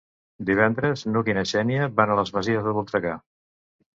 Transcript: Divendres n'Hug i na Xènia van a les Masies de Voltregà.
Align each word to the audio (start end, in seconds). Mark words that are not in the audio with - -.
Divendres 0.45 1.03
n'Hug 1.11 1.27
i 1.29 1.35
na 1.39 1.43
Xènia 1.51 1.85
van 2.01 2.13
a 2.13 2.17
les 2.21 2.33
Masies 2.37 2.65
de 2.69 2.73
Voltregà. 2.81 3.13